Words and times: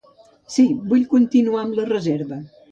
Sí, 0.55 0.65
vull 0.95 1.05
continuar 1.13 1.63
amb 1.67 1.81
la 1.81 1.89
reserva. 1.95 2.45